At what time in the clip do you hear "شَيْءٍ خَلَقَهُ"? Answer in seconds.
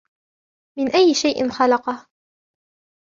1.13-2.07